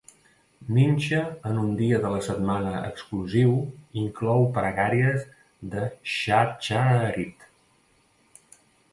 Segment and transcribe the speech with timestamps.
[0.75, 1.17] Mincha
[1.49, 3.53] en un dia de la setmana exclusiu
[4.03, 5.27] inclou pregàries
[5.75, 7.47] de Shacharit.